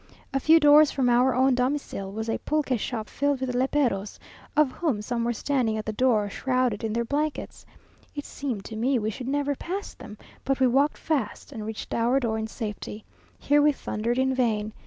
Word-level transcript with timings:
A 0.33 0.39
few 0.39 0.59
doors 0.59 0.89
from 0.89 1.09
our 1.11 1.35
own 1.35 1.53
domicile 1.53 2.11
was 2.11 2.27
a 2.27 2.39
pulque 2.39 2.79
shop 2.79 3.07
filled 3.07 3.39
with 3.39 3.53
léperos, 3.53 4.17
of 4.57 4.71
whom 4.71 4.99
some 4.99 5.23
were 5.23 5.31
standing 5.31 5.77
at 5.77 5.85
the 5.85 5.93
door, 5.93 6.27
shrouded 6.27 6.83
in 6.83 6.91
their 6.93 7.05
blankets. 7.05 7.67
It 8.15 8.25
seemed 8.25 8.65
to 8.65 8.75
me 8.75 8.97
we 8.97 9.11
should 9.11 9.27
never 9.27 9.53
pass 9.53 9.93
them, 9.93 10.17
but 10.43 10.59
we 10.59 10.65
walked 10.65 10.97
fast, 10.97 11.51
and 11.51 11.63
reached 11.67 11.93
our 11.93 12.19
door 12.19 12.39
in 12.39 12.47
safety. 12.47 13.05
Here 13.37 13.61
we 13.61 13.73
thundered 13.73 14.17
in 14.17 14.33
vain. 14.33 14.73